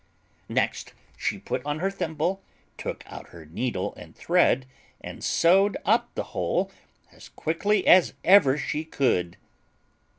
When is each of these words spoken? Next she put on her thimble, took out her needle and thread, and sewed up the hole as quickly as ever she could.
Next 0.49 0.93
she 1.15 1.37
put 1.37 1.63
on 1.63 1.77
her 1.77 1.91
thimble, 1.91 2.41
took 2.75 3.03
out 3.05 3.27
her 3.29 3.45
needle 3.45 3.93
and 3.93 4.15
thread, 4.15 4.65
and 4.99 5.23
sewed 5.23 5.77
up 5.85 6.09
the 6.15 6.23
hole 6.33 6.71
as 7.11 7.29
quickly 7.29 7.85
as 7.85 8.15
ever 8.23 8.57
she 8.57 8.83
could. 8.83 9.37